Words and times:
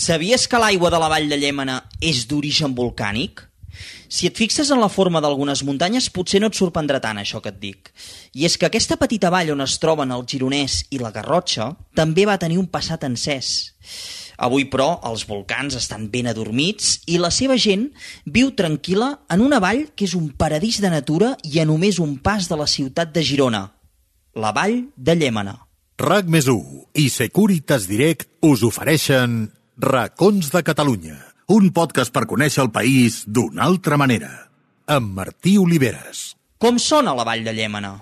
Sabies 0.00 0.46
que 0.48 0.56
l'aigua 0.56 0.88
de 0.88 0.96
la 0.96 1.10
vall 1.12 1.26
de 1.28 1.36
Llémena 1.36 1.74
és 2.00 2.22
d'origen 2.24 2.72
volcànic? 2.72 3.42
Si 4.08 4.24
et 4.30 4.38
fixes 4.38 4.70
en 4.72 4.80
la 4.80 4.88
forma 4.88 5.20
d'algunes 5.20 5.60
muntanyes, 5.68 6.06
potser 6.08 6.40
no 6.40 6.48
et 6.48 6.56
sorprendrà 6.56 7.02
tant 7.04 7.20
això 7.20 7.42
que 7.44 7.52
et 7.52 7.58
dic. 7.60 7.90
I 8.32 8.46
és 8.48 8.56
que 8.56 8.70
aquesta 8.70 8.96
petita 8.96 9.28
vall 9.28 9.52
on 9.52 9.60
es 9.60 9.76
troben 9.82 10.14
el 10.16 10.24
Gironès 10.24 10.78
i 10.88 11.02
la 11.02 11.12
Garrotxa 11.12 11.68
també 12.00 12.24
va 12.24 12.38
tenir 12.40 12.56
un 12.62 12.70
passat 12.72 13.04
encès. 13.04 13.52
Avui, 14.40 14.70
però, 14.72 14.88
els 15.04 15.26
volcans 15.28 15.76
estan 15.76 16.08
ben 16.08 16.32
adormits 16.32 17.02
i 17.04 17.20
la 17.20 17.28
seva 17.28 17.60
gent 17.60 17.90
viu 18.24 18.54
tranquil·la 18.56 19.12
en 19.36 19.44
una 19.44 19.60
vall 19.60 19.90
que 19.92 20.08
és 20.08 20.16
un 20.16 20.32
paradís 20.32 20.80
de 20.80 20.88
natura 20.96 21.34
i 21.44 21.60
a 21.60 21.68
només 21.68 22.00
un 22.00 22.16
pas 22.24 22.48
de 22.48 22.56
la 22.56 22.70
ciutat 22.78 23.12
de 23.12 23.20
Girona, 23.20 23.66
la 24.32 24.56
vall 24.56 24.86
de 24.96 25.20
Llémena. 25.20 25.58
RAC 26.00 26.32
més 26.32 26.48
i 26.96 27.10
Securitas 27.12 27.84
Direct 27.84 28.30
us 28.40 28.64
ofereixen 28.64 29.50
Racons 29.80 30.50
de 30.52 30.60
Catalunya, 30.60 31.14
un 31.56 31.70
podcast 31.72 32.12
per 32.12 32.26
conèixer 32.28 32.60
el 32.66 32.68
país 32.74 33.22
d'una 33.24 33.62
altra 33.64 33.96
manera, 33.96 34.28
amb 34.84 35.14
Martí 35.16 35.54
Oliveres. 35.56 36.34
Com 36.60 36.76
sona 36.76 37.14
la 37.16 37.24
vall 37.24 37.46
de 37.46 37.54
Llémena? 37.56 37.94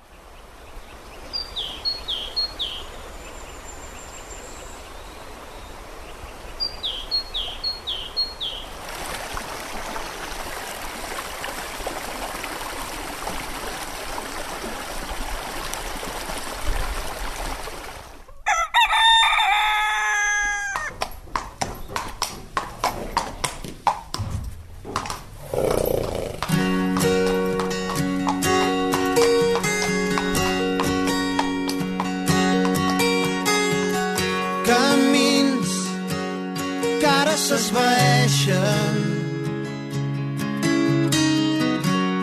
S'esvaeixen 38.48 38.96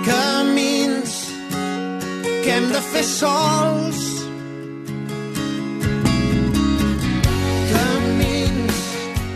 camins 0.05 1.13
que 2.43 2.51
hem 2.51 2.67
de 2.71 2.81
fer 2.89 3.03
sols 3.05 4.01
camins 7.69 8.81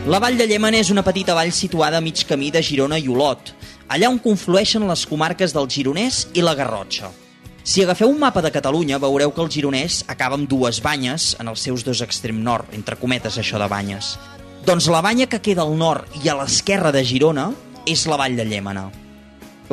La 0.09 0.19
vall 0.19 0.37
de 0.37 0.47
Llémena 0.49 0.81
és 0.81 0.89
una 0.89 1.05
petita 1.05 1.37
vall 1.37 1.53
situada 1.53 1.97
a 1.97 2.01
mig 2.01 2.25
camí 2.25 2.49
de 2.51 2.63
Girona 2.65 2.97
i 2.97 3.07
Olot, 3.07 3.53
allà 3.89 4.09
on 4.09 4.17
conflueixen 4.17 4.87
les 4.89 5.05
comarques 5.05 5.53
del 5.53 5.69
Gironès 5.69 6.27
i 6.33 6.41
la 6.41 6.55
Garrotxa. 6.57 7.11
Si 7.61 7.83
agafeu 7.83 8.09
un 8.09 8.17
mapa 8.17 8.41
de 8.41 8.49
Catalunya, 8.49 8.97
veureu 8.97 9.29
que 9.29 9.43
el 9.43 9.51
Gironès 9.53 10.01
acaba 10.09 10.39
amb 10.39 10.49
dues 10.49 10.81
banyes 10.81 11.35
en 11.37 11.51
els 11.51 11.61
seus 11.61 11.85
dos 11.85 12.01
extrem 12.01 12.41
nord, 12.41 12.65
entre 12.73 12.97
cometes 12.97 13.37
això 13.37 13.61
de 13.61 13.67
banyes. 13.69 14.15
Doncs 14.69 14.85
la 14.85 14.99
banya 15.01 15.25
que 15.25 15.39
queda 15.41 15.63
al 15.65 15.71
nord 15.73 16.11
i 16.21 16.27
a 16.29 16.35
l'esquerra 16.37 16.91
de 16.93 17.01
Girona 17.01 17.47
és 17.89 18.03
la 18.05 18.19
vall 18.21 18.35
de 18.37 18.43
Llémena. 18.45 18.83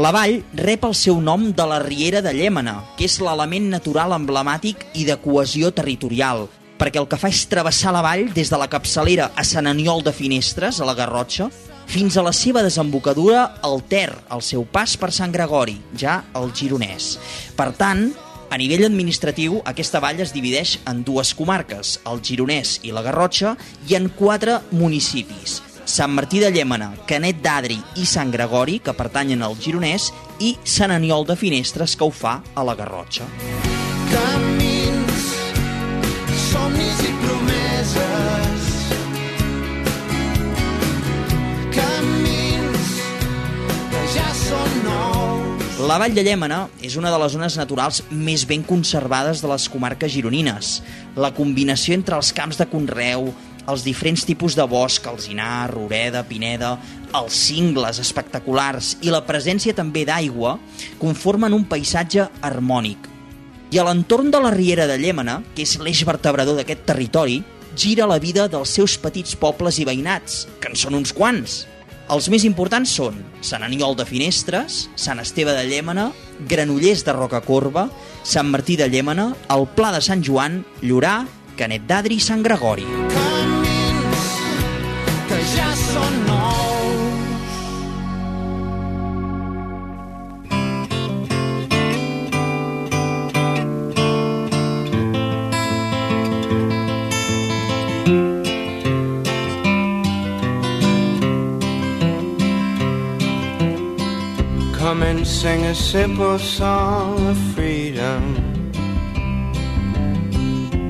La 0.00 0.08
vall 0.08 0.38
rep 0.56 0.86
el 0.88 0.94
seu 0.96 1.18
nom 1.20 1.50
de 1.52 1.66
la 1.68 1.82
Riera 1.82 2.22
de 2.24 2.32
Llémena, 2.32 2.78
que 2.96 3.04
és 3.04 3.18
l'element 3.20 3.66
natural 3.74 4.14
emblemàtic 4.16 4.86
i 4.96 5.04
de 5.04 5.18
cohesió 5.20 5.68
territorial, 5.76 6.46
perquè 6.80 6.96
el 7.02 7.10
que 7.12 7.20
fa 7.20 7.28
és 7.28 7.44
travessar 7.44 7.92
la 7.92 8.00
vall 8.06 8.30
des 8.32 8.48
de 8.48 8.56
la 8.56 8.70
capçalera 8.72 9.34
a 9.36 9.44
Sant 9.44 9.68
Aniol 9.68 10.00
de 10.00 10.16
Finestres, 10.16 10.80
a 10.80 10.88
la 10.88 10.96
Garrotxa, 10.96 11.50
fins 11.92 12.16
a 12.16 12.24
la 12.24 12.32
seva 12.32 12.64
desembocadura 12.64 13.42
al 13.68 13.82
Ter, 13.84 14.08
al 14.32 14.40
seu 14.40 14.64
pas 14.64 14.96
per 14.96 15.12
Sant 15.12 15.34
Gregori, 15.34 15.76
ja 15.92 16.22
al 16.32 16.54
Gironès. 16.56 17.18
Per 17.52 17.68
tant, 17.76 18.08
a 18.50 18.58
nivell 18.58 18.86
administratiu, 18.86 19.60
aquesta 19.64 20.00
vall 20.02 20.20
es 20.24 20.32
divideix 20.34 20.76
en 20.90 21.02
dues 21.06 21.32
comarques, 21.36 21.96
el 22.06 22.22
Gironès 22.22 22.78
i 22.86 22.92
la 22.94 23.02
Garrotxa, 23.06 23.56
i 23.88 23.96
en 23.98 24.10
quatre 24.14 24.60
municipis. 24.70 25.60
Sant 25.86 26.10
Martí 26.10 26.40
de 26.42 26.50
Llémena, 26.50 26.92
Canet 27.06 27.42
d'Adri 27.42 27.78
i 28.02 28.06
Sant 28.06 28.32
Gregori, 28.34 28.80
que 28.82 28.94
pertanyen 28.96 29.42
al 29.46 29.54
Gironès, 29.58 30.10
i 30.42 30.56
Sant 30.64 30.90
Aniol 30.90 31.26
de 31.26 31.36
Finestres, 31.38 31.94
que 31.96 32.04
ho 32.04 32.10
fa 32.10 32.40
a 32.54 32.64
la 32.66 32.74
Garrotxa. 32.74 33.28
camins 34.10 35.28
somnis 36.50 37.04
i 37.06 37.12
promeses 37.26 37.55
La 45.86 46.00
Vall 46.02 46.16
de 46.16 46.22
Llémena 46.26 46.64
és 46.82 46.96
una 46.98 47.12
de 47.14 47.18
les 47.22 47.30
zones 47.36 47.54
naturals 47.60 48.00
més 48.10 48.42
ben 48.50 48.64
conservades 48.66 49.38
de 49.38 49.46
les 49.46 49.68
comarques 49.70 50.10
gironines. 50.10 50.70
La 51.14 51.30
combinació 51.30 51.94
entre 51.94 52.16
els 52.18 52.32
camps 52.34 52.58
de 52.58 52.66
conreu, 52.66 53.28
els 53.70 53.84
diferents 53.86 54.24
tipus 54.26 54.56
de 54.58 54.66
bosc, 54.66 55.06
alzinar, 55.06 55.68
roreda, 55.70 56.24
pineda, 56.26 56.72
els 57.14 57.38
cingles 57.38 58.00
espectaculars 58.02 58.96
i 59.06 59.14
la 59.14 59.22
presència 59.28 59.76
també 59.78 60.02
d'aigua 60.08 60.56
conformen 60.98 61.54
un 61.54 61.68
paisatge 61.70 62.26
harmònic. 62.42 63.06
I 63.70 63.78
a 63.78 63.86
l'entorn 63.86 64.34
de 64.34 64.42
la 64.42 64.50
Riera 64.50 64.88
de 64.90 64.98
Llémena, 64.98 65.38
que 65.54 65.62
és 65.62 65.78
l'eix 65.78 66.02
vertebrador 66.02 66.58
d'aquest 66.58 66.82
territori, 66.90 67.44
gira 67.78 68.10
la 68.10 68.18
vida 68.18 68.50
dels 68.50 68.74
seus 68.74 68.98
petits 68.98 69.38
pobles 69.38 69.78
i 69.78 69.86
veïnats, 69.86 70.48
que 70.58 70.74
en 70.74 70.82
són 70.82 70.98
uns 70.98 71.14
quants. 71.14 71.62
Els 72.06 72.28
més 72.30 72.44
importants 72.46 72.92
són 72.94 73.16
Sant 73.42 73.64
Aniol 73.66 73.96
de 73.98 74.04
Finestres, 74.06 74.84
Sant 74.94 75.18
Esteve 75.18 75.56
de 75.56 75.64
Llémena, 75.66 76.12
Granollers 76.46 77.02
de 77.06 77.14
Rocacorba, 77.16 77.88
Sant 78.22 78.46
Martí 78.52 78.76
de 78.78 78.86
Llémena, 78.86 79.32
el 79.50 79.66
Pla 79.74 79.90
de 79.96 80.02
Sant 80.06 80.22
Joan, 80.22 80.60
Llorà, 80.86 81.24
Canet 81.58 81.88
d'Adri 81.90 82.20
i 82.20 82.26
Sant 82.28 82.46
Gregori. 82.46 82.86
camins 83.10 84.30
que 85.26 85.42
ja 85.56 85.68
són 85.82 86.25
sing 105.56 105.64
a 105.64 105.74
simple 105.74 106.38
song 106.38 107.26
of 107.28 107.38
freedom. 107.54 108.22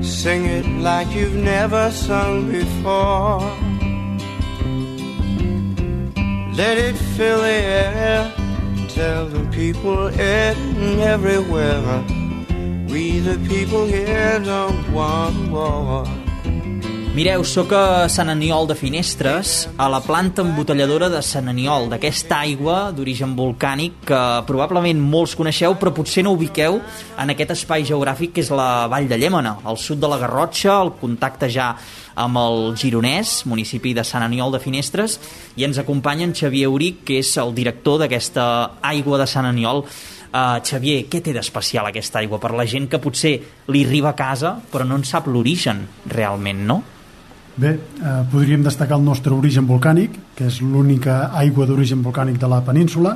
Sing 0.03 0.45
it 0.45 0.65
like 0.81 1.07
you've 1.15 1.35
never 1.35 1.89
sung 1.91 2.51
before. 2.51 3.39
Let 6.61 6.77
it 6.77 6.97
fill 7.15 7.41
the 7.41 7.59
air. 7.83 8.33
Tell 8.89 9.27
the 9.27 9.45
people 9.51 10.07
in 10.07 10.99
everywhere. 10.99 12.03
We 12.89 13.19
the 13.19 13.37
people 13.47 13.85
here 13.85 14.39
don't 14.39 14.91
want 14.91 15.49
war. 15.49 16.26
Mireu, 17.17 17.41
sóc 17.41 17.71
a 17.73 18.05
Sant 18.13 18.29
Aniol 18.29 18.67
de 18.69 18.75
Finestres, 18.77 19.63
a 19.81 19.87
la 19.89 20.03
planta 20.05 20.43
embotelladora 20.45 21.07
de 21.09 21.17
Sant 21.25 21.47
Aniol, 21.49 21.87
d'aquesta 21.89 22.43
aigua 22.45 22.91
d'origen 22.93 23.31
volcànic 23.33 23.95
que 24.05 24.19
probablement 24.45 24.99
molts 25.01 25.31
coneixeu, 25.33 25.73
però 25.81 25.89
potser 25.97 26.21
no 26.21 26.35
ubiqueu 26.35 26.75
en 26.77 27.33
aquest 27.33 27.55
espai 27.55 27.87
geogràfic 27.89 28.35
que 28.35 28.43
és 28.45 28.51
la 28.53 28.85
Vall 28.91 29.09
de 29.09 29.17
Llémena, 29.17 29.55
al 29.65 29.79
sud 29.81 29.97
de 29.97 30.11
la 30.11 30.19
Garrotxa, 30.21 30.75
el 30.77 30.91
contacte 30.99 31.49
ja 31.49 31.71
amb 32.13 32.37
el 32.37 32.77
Gironès, 32.77 33.47
municipi 33.49 33.95
de 33.97 34.03
Sant 34.05 34.21
Aniol 34.21 34.53
de 34.53 34.61
Finestres, 34.61 35.15
i 35.57 35.65
ens 35.65 35.79
acompanya 35.81 36.27
en 36.27 36.35
Xavier 36.37 36.69
Uric, 36.69 36.99
que 37.07 37.17
és 37.23 37.31
el 37.41 37.55
director 37.57 37.97
d'aquesta 38.03 38.45
aigua 38.91 39.17
de 39.17 39.25
Sant 39.25 39.49
Aniol. 39.49 39.81
Uh, 40.27 40.61
Xavier, 40.61 41.07
què 41.09 41.23
té 41.25 41.33
d'especial 41.33 41.89
aquesta 41.89 42.21
aigua 42.21 42.37
per 42.37 42.53
la 42.53 42.67
gent 42.69 42.85
que 42.91 43.01
potser 43.01 43.33
li 43.73 43.81
arriba 43.87 44.11
a 44.11 44.19
casa 44.19 44.53
però 44.69 44.85
no 44.85 44.99
en 44.99 45.07
sap 45.07 45.25
l'origen 45.31 45.81
realment, 46.13 46.61
no? 46.67 46.77
Bé, 47.57 47.71
eh, 47.73 48.23
podríem 48.29 48.61
destacar 48.61 48.99
el 48.99 49.05
nostre 49.05 49.33
origen 49.33 49.65
volcànic, 49.65 50.13
que 50.37 50.45
és 50.45 50.59
l'única 50.61 51.31
aigua 51.33 51.65
d'origen 51.65 52.03
volcànic 52.05 52.37
de 52.37 52.49
la 52.51 52.59
península, 52.61 53.15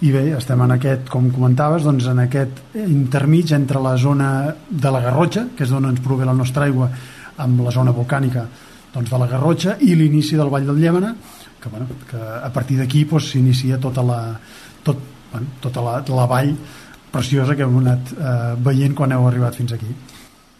i 0.00 0.12
bé, 0.12 0.22
estem 0.36 0.62
en 0.64 0.72
aquest, 0.72 1.10
com 1.12 1.28
comentaves, 1.32 1.84
doncs 1.84 2.06
en 2.08 2.22
aquest 2.24 2.62
intermig 2.86 3.52
entre 3.52 3.82
la 3.84 3.92
zona 4.00 4.30
de 4.70 4.92
la 4.92 5.02
Garrotxa, 5.04 5.50
que 5.56 5.64
és 5.64 5.70
d'on 5.72 5.90
ens 5.90 6.00
prové 6.00 6.24
la 6.24 6.32
nostra 6.32 6.64
aigua, 6.64 6.88
amb 7.36 7.60
la 7.60 7.70
zona 7.70 7.92
volcànica 7.92 8.46
doncs, 8.94 9.10
de 9.10 9.20
la 9.20 9.28
Garrotxa, 9.28 9.76
i 9.84 9.92
l'inici 9.94 10.40
del 10.40 10.48
Vall 10.48 10.72
del 10.72 10.80
Llémena, 10.80 11.14
que, 11.60 11.68
bueno, 11.68 11.86
que 12.08 12.16
a 12.16 12.48
partir 12.52 12.80
d'aquí 12.80 13.04
doncs, 13.04 13.28
s'inicia 13.34 13.76
tota 13.76 14.02
la, 14.02 14.20
tot, 14.84 15.04
bueno, 15.32 15.52
tota 15.60 15.84
la, 15.84 16.00
la 16.16 16.26
vall 16.26 16.54
preciosa 17.12 17.54
que 17.54 17.68
hem 17.68 17.80
anat 17.84 18.12
eh, 18.16 18.54
veient 18.56 18.96
quan 18.96 19.12
heu 19.12 19.28
arribat 19.28 19.60
fins 19.60 19.76
aquí. 19.76 19.92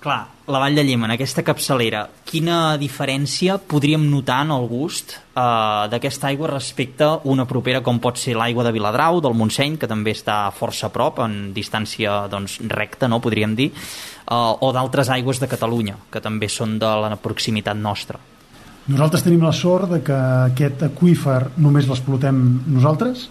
Clar, 0.06 0.29
la 0.47 0.61
Vall 0.62 0.76
de 0.79 0.85
Llémena, 0.87 1.17
aquesta 1.17 1.43
capçalera, 1.43 2.05
quina 2.31 2.76
diferència 2.79 3.56
podríem 3.58 4.05
notar 4.06 4.37
en 4.44 4.53
el 4.55 4.69
gust 4.70 5.17
eh, 5.17 5.47
d'aquesta 5.91 6.29
aigua 6.29 6.53
respecte 6.53 7.03
a 7.03 7.17
una 7.26 7.43
propera 7.50 7.81
com 7.82 7.99
pot 7.99 8.20
ser 8.23 8.37
l'aigua 8.38 8.62
de 8.62 8.70
Viladrau, 8.76 9.19
del 9.19 9.35
Montseny, 9.35 9.75
que 9.82 9.88
també 9.91 10.14
està 10.14 10.37
força 10.55 10.87
a 10.87 10.93
prop, 10.94 11.19
en 11.25 11.50
distància 11.56 12.20
doncs, 12.31 12.61
recta, 12.70 13.11
no 13.11 13.19
podríem 13.19 13.58
dir, 13.58 13.73
eh, 13.75 14.31
o 14.31 14.70
d'altres 14.79 15.11
aigües 15.11 15.43
de 15.43 15.50
Catalunya, 15.50 15.99
que 16.06 16.23
també 16.23 16.47
són 16.47 16.79
de 16.79 16.93
la 17.03 17.11
proximitat 17.19 17.75
nostra? 17.75 18.23
Nosaltres 18.87 19.26
tenim 19.26 19.43
la 19.43 19.50
sort 19.50 19.91
de 19.97 20.03
que 20.06 20.23
aquest 20.53 20.87
aqüífer 20.93 21.41
només 21.58 21.91
l'explotem 21.91 22.44
nosaltres 22.79 23.26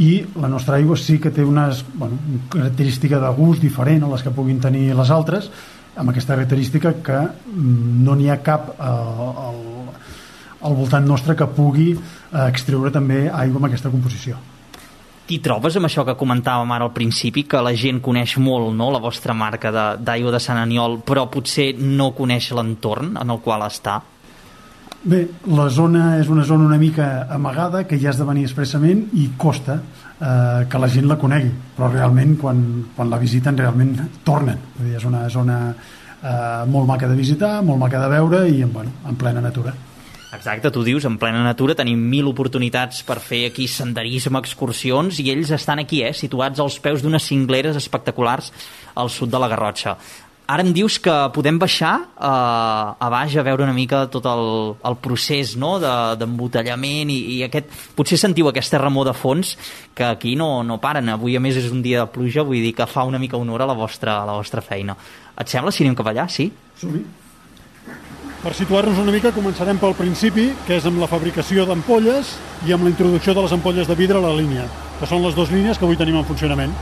i 0.00 0.24
la 0.40 0.48
nostra 0.48 0.80
aigua 0.80 0.96
sí 0.96 1.20
que 1.20 1.36
té 1.36 1.44
una 1.44 1.68
bueno, 2.00 2.16
característica 2.48 3.20
de 3.20 3.36
gust 3.36 3.60
diferent 3.60 4.08
a 4.08 4.14
les 4.16 4.24
que 4.24 4.32
puguin 4.32 4.64
tenir 4.64 4.88
les 4.96 5.12
altres, 5.12 5.52
amb 5.96 6.10
aquesta 6.10 6.34
característica 6.34 6.94
que 7.04 7.20
mm, 7.20 8.02
no 8.04 8.16
n'hi 8.18 8.30
ha 8.30 8.40
cap 8.42 8.74
eh, 8.74 8.88
al, 8.88 9.60
al 10.64 10.74
voltant 10.78 11.06
nostre 11.06 11.36
que 11.38 11.46
pugui 11.46 11.92
eh, 11.94 12.48
extreure 12.48 12.92
també 12.94 13.28
aigua 13.28 13.62
amb 13.62 13.70
aquesta 13.70 13.92
composició. 13.92 14.40
T'hi 15.24 15.38
trobes 15.40 15.78
amb 15.78 15.88
això 15.88 16.02
que 16.04 16.18
comentàvem 16.20 16.72
ara 16.74 16.84
al 16.84 16.92
principi, 16.92 17.46
que 17.48 17.62
la 17.64 17.72
gent 17.80 18.02
coneix 18.04 18.36
molt 18.44 18.74
no, 18.76 18.90
la 18.92 19.00
vostra 19.00 19.32
marca 19.32 19.70
d'aigua 19.72 20.32
de, 20.32 20.36
de 20.36 20.42
Sant 20.42 20.60
Aniol, 20.60 20.98
però 21.00 21.30
potser 21.32 21.70
no 21.80 22.10
coneix 22.16 22.50
l'entorn 22.52 23.14
en 23.20 23.32
el 23.32 23.40
qual 23.44 23.64
està? 23.64 24.02
Bé, 25.04 25.22
la 25.52 25.70
zona 25.72 26.18
és 26.18 26.28
una 26.32 26.44
zona 26.48 26.64
una 26.68 26.80
mica 26.80 27.26
amagada 27.32 27.82
que 27.88 27.98
ja 28.00 28.10
has 28.10 28.20
de 28.20 28.24
venir 28.28 28.44
expressament 28.44 29.06
i 29.20 29.30
costa 29.36 29.78
eh, 30.20 30.66
que 30.70 30.78
la 30.78 30.90
gent 30.90 31.08
la 31.10 31.18
conegui, 31.20 31.50
però 31.76 31.90
realment 31.92 32.36
quan, 32.40 32.60
quan 32.96 33.10
la 33.10 33.20
visiten 33.22 33.58
realment 33.58 33.96
tornen. 34.26 34.60
Vull 34.76 34.90
dir, 34.90 34.98
és 35.00 35.08
una 35.08 35.24
zona 35.32 35.58
eh, 35.70 36.62
molt 36.70 36.88
maca 36.88 37.10
de 37.10 37.18
visitar, 37.18 37.56
molt 37.62 37.80
maca 37.82 38.02
de 38.02 38.12
veure 38.12 38.46
i 38.48 38.62
bueno, 38.64 38.92
en 39.08 39.16
plena 39.20 39.42
natura. 39.44 39.74
Exacte, 40.34 40.72
tu 40.74 40.82
dius, 40.82 41.04
en 41.06 41.14
plena 41.14 41.44
natura 41.44 41.76
tenim 41.78 42.00
mil 42.10 42.26
oportunitats 42.26 43.04
per 43.06 43.20
fer 43.22 43.44
aquí 43.52 43.68
senderisme, 43.70 44.40
excursions, 44.42 45.20
i 45.22 45.28
ells 45.30 45.52
estan 45.54 45.78
aquí, 45.78 46.02
eh, 46.02 46.10
situats 46.12 46.58
als 46.58 46.80
peus 46.82 47.04
d'unes 47.04 47.22
cingleres 47.22 47.78
espectaculars 47.78 48.50
al 48.98 49.10
sud 49.10 49.30
de 49.30 49.38
la 49.38 49.48
Garrotxa 49.52 49.94
ara 50.46 50.64
em 50.64 50.72
dius 50.76 50.98
que 51.00 51.12
podem 51.32 51.58
baixar 51.58 51.94
eh, 52.04 53.04
a 53.06 53.08
baix 53.12 53.36
a 53.36 53.44
veure 53.46 53.64
una 53.64 53.76
mica 53.76 54.04
tot 54.12 54.26
el, 54.28 54.44
el 54.84 54.96
procés 55.00 55.54
no? 55.56 55.78
d'embotellament 55.80 57.08
de, 57.08 57.16
i, 57.16 57.38
i 57.38 57.42
aquest, 57.46 57.72
potser 57.96 58.20
sentiu 58.20 58.50
aquesta 58.50 58.80
remor 58.82 59.08
de 59.08 59.16
fons 59.16 59.56
que 59.96 60.04
aquí 60.04 60.36
no, 60.36 60.62
no 60.62 60.80
paren 60.82 61.08
avui 61.14 61.36
a 61.36 61.42
més 61.42 61.56
és 61.60 61.70
un 61.72 61.82
dia 61.82 62.04
de 62.04 62.12
pluja 62.12 62.44
vull 62.44 62.60
dir 62.60 62.74
que 62.76 62.88
fa 62.90 63.06
una 63.08 63.20
mica 63.22 63.40
honor 63.40 63.64
a 63.64 63.70
la 63.72 63.78
vostra, 63.78 64.20
a 64.22 64.28
la 64.28 64.36
vostra 64.36 64.64
feina 64.64 64.96
et 65.40 65.50
sembla 65.50 65.72
si 65.72 65.84
anem 65.84 65.96
cap 65.98 66.12
allà, 66.12 66.28
sí? 66.28 66.50
som 66.78 66.92
-hi. 66.92 67.04
Per 68.44 68.52
situar-nos 68.52 68.98
una 69.00 69.12
mica 69.12 69.30
començarem 69.32 69.78
pel 69.80 69.94
principi, 69.96 70.50
que 70.66 70.76
és 70.76 70.84
amb 70.84 71.00
la 71.00 71.06
fabricació 71.08 71.64
d'ampolles 71.64 72.34
i 72.68 72.74
amb 72.74 72.84
la 72.84 72.90
introducció 72.90 73.32
de 73.32 73.40
les 73.40 73.54
ampolles 73.56 73.88
de 73.88 73.94
vidre 73.94 74.18
a 74.18 74.20
la 74.20 74.34
línia, 74.36 74.66
que 75.00 75.06
són 75.06 75.22
les 75.24 75.34
dues 75.34 75.50
línies 75.50 75.78
que 75.78 75.86
avui 75.86 75.96
tenim 75.96 76.18
en 76.20 76.26
funcionament. 76.28 76.74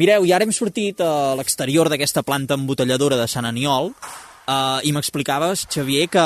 Mireu, 0.00 0.24
i 0.24 0.30
ara 0.32 0.46
hem 0.46 0.52
sortit 0.56 1.02
a 1.04 1.34
l'exterior 1.36 1.90
d'aquesta 1.92 2.22
planta 2.24 2.56
embotelladora 2.56 3.18
de 3.20 3.26
Sant 3.28 3.44
Aniol 3.44 3.90
eh, 3.92 4.88
i 4.88 4.94
m'explicaves, 4.96 5.66
Xavier, 5.68 6.06
que 6.08 6.22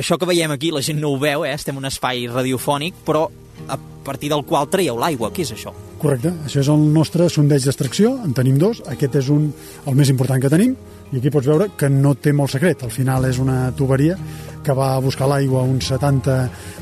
això 0.00 0.16
que 0.16 0.28
veiem 0.30 0.54
aquí, 0.54 0.70
la 0.72 0.80
gent 0.80 1.02
no 1.02 1.10
ho 1.12 1.18
veu, 1.20 1.44
eh? 1.44 1.52
estem 1.52 1.76
en 1.76 1.82
un 1.82 1.90
espai 1.90 2.24
radiofònic, 2.32 3.02
però 3.04 3.26
a 3.68 3.76
partir 4.06 4.30
del 4.32 4.46
qual 4.48 4.70
traieu 4.72 4.96
l'aigua. 4.96 5.28
Què 5.36 5.44
és 5.44 5.52
això? 5.52 5.74
Correcte, 6.00 6.32
això 6.48 6.62
és 6.62 6.70
el 6.72 6.86
nostre 6.94 7.28
sondeig 7.28 7.66
d'extracció, 7.68 8.14
en 8.24 8.32
tenim 8.32 8.56
dos, 8.62 8.80
aquest 8.88 9.20
és 9.20 9.28
un, 9.28 9.50
el 9.84 10.00
més 10.00 10.08
important 10.08 10.40
que 10.40 10.52
tenim, 10.56 10.72
i 11.10 11.18
aquí 11.18 11.30
pots 11.32 11.48
veure 11.50 11.70
que 11.76 11.88
no 11.90 12.14
té 12.14 12.32
molt 12.36 12.52
secret, 12.52 12.84
al 12.86 12.92
final 12.94 13.26
és 13.26 13.38
una 13.42 13.72
tuberia 13.76 14.16
que 14.62 14.74
va 14.76 14.92
a 14.94 15.00
buscar 15.02 15.26
l'aigua 15.30 15.62
a 15.62 15.68
uns 15.68 15.88
70 15.90 16.36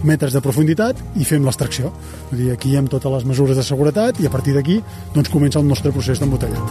metres 0.09 0.35
de 0.35 0.43
profunditat 0.45 1.01
i 1.17 1.25
fem 1.25 1.45
l'extracció. 1.47 1.93
Vull 2.31 2.43
dir, 2.43 2.51
aquí 2.53 2.75
amb 2.77 2.91
totes 2.93 3.13
les 3.15 3.25
mesures 3.29 3.57
de 3.57 3.65
seguretat 3.65 4.21
i 4.21 4.27
a 4.29 4.33
partir 4.35 4.57
d'aquí 4.57 4.81
doncs 5.15 5.33
comença 5.33 5.63
el 5.63 5.69
nostre 5.69 5.93
procés 5.95 6.21
d'embotellat. 6.21 6.67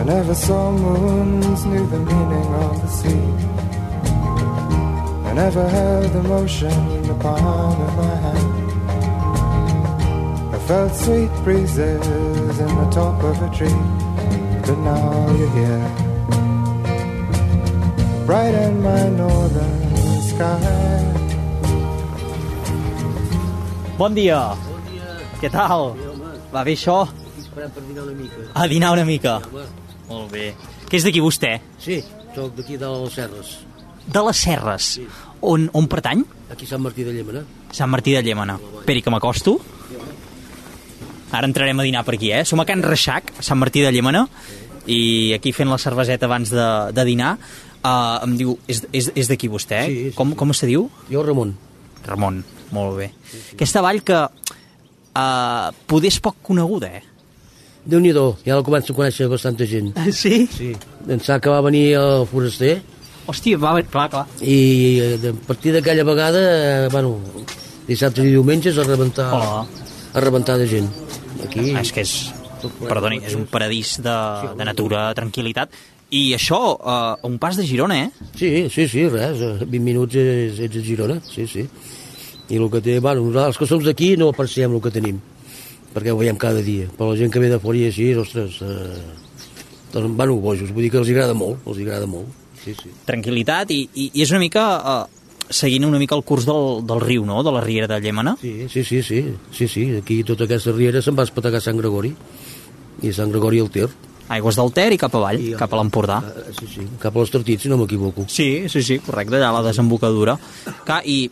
I 0.00 0.02
never 0.04 0.34
saw 0.34 0.72
moons, 0.72 1.66
knew 1.66 1.86
the 1.90 1.98
meaning 1.98 2.54
of 2.54 2.80
the 2.80 2.88
sea 2.88 3.60
I 5.30 5.32
never 5.34 5.68
held 5.68 6.10
the 6.10 7.16
palm 7.20 7.80
of 7.82 7.96
my 7.96 8.16
hand 8.16 8.49
felt 10.66 10.94
sweet 10.94 11.30
breezes 11.44 12.58
in 12.58 12.72
the 12.80 12.88
top 12.90 13.22
of 13.22 13.36
a 13.42 13.50
tree 13.56 13.80
but 14.66 14.78
now 14.78 15.10
you're 15.38 15.50
here. 15.50 15.84
Bright 18.26 18.54
in 18.54 18.82
my 18.82 19.08
northern 19.10 20.22
sky. 20.22 20.60
Bon 23.98 24.14
dia. 24.14 24.54
Bon 24.54 24.84
dia. 24.86 25.16
Què 25.40 25.50
tal? 25.50 25.94
Bé, 25.96 26.06
Va 26.52 26.62
bé 26.66 26.76
això? 26.76 27.00
Esperant 27.40 27.72
per 27.74 27.82
dinar 27.88 28.04
una 28.06 28.14
mica. 28.14 28.44
A 28.54 28.68
dinar 28.70 28.92
una 28.94 29.04
mica? 29.04 29.40
Sí, 29.42 29.66
Molt 30.10 30.30
bé. 30.32 30.52
Què 30.90 30.98
és 30.98 31.04
d'aquí 31.06 31.20
vostè? 31.22 31.56
Sí, 31.78 32.00
sóc 32.34 32.54
d'aquí 32.56 32.78
de 32.78 32.88
les 32.90 33.12
Serres. 33.14 33.50
De 34.06 34.22
les 34.26 34.38
Serres? 34.46 34.88
Sí. 34.98 35.04
On, 35.40 35.68
on 35.74 35.86
pertany? 35.90 36.24
Aquí 36.50 36.66
Sant 36.66 36.82
Martí 36.82 37.04
de 37.06 37.12
Llémena. 37.14 37.44
Sant 37.72 37.90
Martí 37.90 38.14
de 38.14 38.22
Llémena. 38.22 38.58
Esperi 38.80 39.02
que 39.02 39.10
m'acosto. 39.10 39.58
Ara 41.30 41.46
entrarem 41.46 41.78
a 41.78 41.86
dinar 41.86 42.04
per 42.06 42.16
aquí, 42.16 42.32
eh? 42.34 42.44
Som 42.44 42.62
a 42.62 42.66
Can 42.68 42.82
Reixac, 42.82 43.34
a 43.38 43.44
Sant 43.46 43.58
Martí 43.60 43.84
de 43.84 43.92
Llémena, 43.94 44.26
i 44.90 45.32
aquí 45.36 45.52
fent 45.54 45.70
la 45.70 45.78
cerveseta 45.78 46.26
abans 46.26 46.50
de, 46.50 46.68
de 46.96 47.04
dinar. 47.06 47.36
Uh, 47.80 48.18
em 48.26 48.34
diu, 48.36 48.56
és, 48.68 48.82
és, 48.92 49.12
és 49.16 49.30
d'aquí 49.30 49.48
vostè, 49.48 49.84
eh? 49.84 49.86
Sí, 49.88 50.00
sí, 50.10 50.16
com, 50.16 50.34
com 50.36 50.52
se 50.56 50.68
diu? 50.68 50.88
Jo, 51.08 51.22
Ramon. 51.24 51.54
Ramon, 52.04 52.42
molt 52.76 52.98
bé. 52.98 53.12
Sí, 53.30 53.38
sí. 53.38 53.54
Aquesta 53.56 53.84
vall 53.84 54.02
que 54.04 54.18
uh, 54.26 55.70
poder 55.88 56.12
és 56.12 56.20
poc 56.20 56.42
coneguda, 56.50 56.90
eh? 56.98 57.06
déu 57.84 58.00
nhi 58.00 58.12
ja 58.12 58.56
la 58.56 58.62
començo 58.62 58.92
a 58.92 58.96
conèixer 58.96 59.28
bastanta 59.28 59.66
gent. 59.66 59.92
Sí? 60.12 60.46
Sí. 60.52 60.74
Pensar 61.06 61.40
que 61.40 61.50
va 61.50 61.60
venir 61.64 61.94
el 61.98 62.26
foraster. 62.26 62.80
Hòstia, 63.26 63.58
va, 63.58 63.74
clar, 63.82 64.08
clar. 64.10 64.26
I 64.42 65.20
a 65.30 65.32
partir 65.46 65.72
d'aquella 65.72 66.04
vegada, 66.04 66.40
eh, 66.40 66.88
bueno, 66.90 67.18
dissabte 67.86 68.24
i 68.24 68.32
diumenges 68.34 68.78
a 68.78 68.84
rebentar, 68.84 69.30
oh. 69.32 69.66
a 70.14 70.20
rebentar 70.20 70.58
de 70.58 70.66
gent. 70.66 70.88
Aquí... 71.46 71.70
És 71.80 71.92
que 71.94 72.04
és, 72.04 72.12
perdoni, 72.82 73.20
és 73.26 73.36
un 73.38 73.46
paradís 73.50 73.96
de, 74.04 74.16
de 74.58 74.66
natura, 74.68 75.08
tranquil·litat. 75.16 75.74
I 76.10 76.22
això, 76.34 76.58
uh, 76.74 76.92
a 77.14 77.28
un 77.28 77.38
pas 77.38 77.54
de 77.58 77.64
Girona, 77.66 78.00
eh? 78.02 78.28
Sí, 78.34 78.50
sí, 78.72 78.88
sí, 78.90 79.06
res, 79.08 79.42
20 79.62 79.84
minuts 79.84 80.18
ets, 80.18 80.58
ets 80.66 80.80
a 80.80 80.82
Girona, 80.86 81.20
sí, 81.22 81.46
sí. 81.46 81.66
I 82.50 82.58
el 82.58 82.66
que 82.72 82.80
té, 82.82 82.98
bueno, 82.98 83.22
nosaltres 83.28 83.60
que 83.60 83.68
som 83.70 83.84
d'aquí 83.84 84.16
no 84.18 84.32
apreciem 84.34 84.74
el 84.74 84.82
que 84.82 84.90
tenim, 84.90 85.20
perquè 85.94 86.10
ho 86.10 86.18
veiem 86.18 86.40
cada 86.40 86.64
dia. 86.66 86.88
Però 86.96 87.12
la 87.12 87.20
gent 87.20 87.30
que 87.30 87.42
ve 87.42 87.52
de 87.52 87.60
fora 87.62 87.78
i 87.78 87.86
així, 87.86 88.08
ostres, 88.18 88.58
eh, 88.66 88.98
doncs, 89.94 90.16
bueno, 90.18 90.40
bojos, 90.42 90.74
vull 90.74 90.88
dir 90.88 90.90
que 90.90 90.98
els 90.98 91.14
agrada 91.14 91.38
molt, 91.38 91.62
els 91.70 91.78
agrada 91.86 92.10
molt, 92.10 92.34
sí, 92.64 92.74
sí. 92.74 92.90
Tranquilitat 93.06 93.70
i, 93.70 93.84
i, 93.94 94.10
i 94.10 94.26
és 94.26 94.34
una 94.34 94.42
mica... 94.42 94.66
Uh, 94.82 95.19
seguint 95.50 95.84
una 95.84 95.98
mica 95.98 96.14
el 96.16 96.22
curs 96.24 96.46
del, 96.48 96.80
del 96.86 97.02
riu, 97.02 97.26
no?, 97.26 97.42
de 97.42 97.52
la 97.52 97.60
Riera 97.60 97.88
de 97.90 98.00
Llémena. 98.00 98.36
Sí, 98.40 98.68
sí, 98.70 98.84
sí, 98.84 99.02
sí, 99.02 99.24
sí, 99.52 99.68
sí. 99.68 99.84
aquí 99.98 100.22
tota 100.24 100.46
aquesta 100.46 100.72
riera 100.72 101.02
se'n 101.02 101.18
va 101.18 101.26
espetegar 101.26 101.58
a 101.58 101.64
Sant 101.64 101.78
Gregori, 101.80 102.14
i 103.02 103.12
Sant 103.12 103.32
Gregori 103.34 103.60
al 103.60 103.70
Ter. 103.74 103.88
Aigües 104.30 104.56
del 104.60 104.70
Ter 104.72 104.92
i 104.94 104.98
cap 105.00 105.14
avall, 105.18 105.40
I, 105.42 105.54
cap 105.58 105.72
a 105.74 105.80
l'Empordà. 105.80 106.20
Uh, 106.22 106.54
sí, 106.54 106.68
sí, 106.70 106.86
cap 107.02 107.16
a 107.16 107.24
l'Estartit, 107.24 107.64
si 107.64 107.70
no 107.72 107.80
m'equivoco. 107.80 108.28
Sí, 108.30 108.68
sí, 108.70 108.84
sí, 108.86 109.00
correcte, 109.02 109.40
allà 109.40 109.50
a 109.50 109.56
la 109.58 109.64
desembocadura. 109.66 110.36
Clar, 110.86 111.00
i 111.02 111.24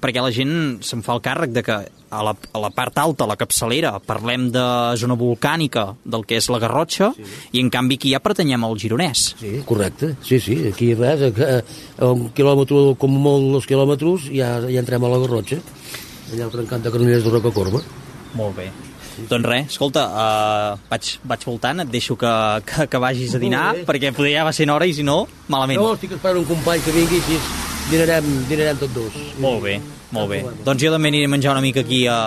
perquè 0.00 0.22
la 0.22 0.32
gent 0.34 0.78
se'n 0.84 1.02
fa 1.04 1.16
el 1.16 1.22
càrrec 1.24 1.52
de 1.54 1.62
que 1.66 1.76
a 2.08 2.22
la, 2.24 2.32
a 2.32 2.62
la 2.62 2.70
part 2.72 2.96
alta, 2.98 3.26
a 3.26 3.28
la 3.28 3.36
capçalera, 3.36 3.92
parlem 4.04 4.48
de 4.54 4.64
zona 5.00 5.16
volcànica 5.18 5.90
del 6.04 6.24
que 6.28 6.38
és 6.40 6.48
la 6.52 6.60
Garrotxa, 6.62 7.10
sí. 7.16 7.28
i 7.52 7.62
en 7.62 7.70
canvi 7.74 7.98
aquí 8.00 8.14
ja 8.14 8.22
pertanyem 8.24 8.64
al 8.64 8.78
Gironès. 8.80 9.28
Sí, 9.40 9.54
correcte, 9.68 10.14
sí, 10.24 10.40
sí, 10.40 10.58
aquí 10.72 10.92
res, 10.98 11.28
a, 11.28 11.60
a 12.00 12.10
un 12.14 12.28
quilòmetre, 12.36 12.84
com 13.00 13.16
molt 13.28 13.52
dos 13.58 13.68
quilòmetres, 13.68 14.30
ja, 14.32 14.56
ja 14.64 14.82
entrem 14.82 15.04
a 15.04 15.12
la 15.12 15.22
Garrotxa, 15.24 15.60
allà 16.32 16.48
al 16.48 16.54
trencant 16.54 16.84
de 16.84 16.94
Carnelles 16.94 17.24
de 17.26 17.34
Rocacorba. 17.34 17.82
Molt 18.38 18.56
bé. 18.56 18.70
Doncs 19.28 19.48
res, 19.50 19.72
escolta, 19.72 20.04
uh, 20.14 20.90
vaig, 20.92 21.16
vaig 21.26 21.46
voltant, 21.48 21.82
et 21.82 21.90
deixo 21.90 22.14
que, 22.16 22.34
que, 22.68 22.86
que 22.86 23.00
vagis 23.02 23.34
a 23.34 23.42
dinar, 23.42 23.72
perquè 23.88 24.14
poder 24.14 24.36
ja 24.36 24.46
va 24.46 24.54
ser 24.54 24.68
hora 24.70 24.86
i 24.86 24.94
si 24.94 25.06
no, 25.06 25.24
malament. 25.50 25.82
No, 25.82 25.96
estic 25.98 26.14
esperant 26.14 26.44
un 26.44 26.46
company 26.52 26.84
que 26.86 26.94
vingui, 26.94 27.18
així 27.18 27.67
Dinarem, 27.88 28.26
dinarem 28.50 28.76
tot 28.76 28.92
dos. 28.92 29.14
Molt 29.40 29.62
bé, 29.64 29.78
molt 30.12 30.28
bé. 30.28 30.42
Doncs 30.66 30.82
jo 30.84 30.90
també 30.92 31.08
aniré 31.08 31.24
a 31.28 31.32
menjar 31.32 31.54
una 31.54 31.62
mica 31.64 31.80
aquí 31.80 32.02
a, 32.06 32.18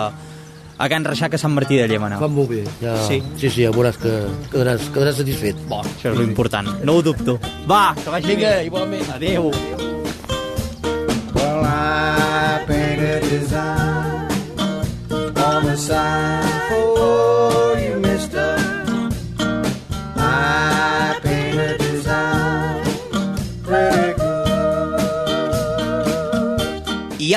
a 0.74 0.88
Can 0.90 1.06
Reixac 1.06 1.36
a 1.36 1.38
Sant 1.38 1.54
Martí 1.54 1.78
de 1.78 1.86
Llemena. 1.90 2.18
Fa 2.18 2.26
molt 2.26 2.50
bé. 2.50 2.64
Ja, 2.82 2.96
sí. 3.06 3.20
sí, 3.38 3.46
sí, 3.48 3.62
ja 3.62 3.70
veuràs 3.74 4.00
que 4.02 4.10
quedaràs, 4.50 4.88
quedaràs 4.94 5.20
satisfet. 5.22 5.60
Bon, 5.70 5.86
això 5.86 6.10
és 6.10 6.18
sí. 6.18 6.24
l'important. 6.24 6.72
No 6.82 6.98
ho 6.98 7.04
dubto. 7.06 7.38
Va, 7.70 7.92
que 8.00 8.10
vagi 8.10 8.32
Vinga, 8.34 8.56
bé. 8.56 8.66
igualment. 8.72 9.06
Adéu. 9.14 9.52
Adéu. 9.54 9.90
Well, 11.36 11.62
I 11.64 12.64
painted 12.66 13.22
his 13.30 13.52
eye 13.54 14.26
on 15.46 15.64
the 15.66 15.76
side 15.76 16.51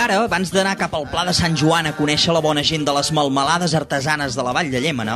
I 0.06 0.08
ara, 0.08 0.20
abans 0.28 0.52
d'anar 0.54 0.76
cap 0.78 0.92
al 0.94 1.08
Pla 1.10 1.24
de 1.26 1.32
Sant 1.34 1.56
Joan 1.58 1.88
a 1.90 1.94
conèixer 1.98 2.30
la 2.36 2.42
bona 2.44 2.62
gent 2.62 2.84
de 2.86 2.94
les 2.94 3.08
malmelades 3.18 3.74
artesanes 3.74 4.36
de 4.38 4.44
la 4.46 4.52
Vall 4.54 4.70
de 4.70 4.78
Llémena, 4.84 5.16